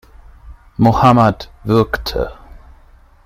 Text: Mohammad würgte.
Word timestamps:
Mohammad 0.79 1.51
würgte. 1.63 2.31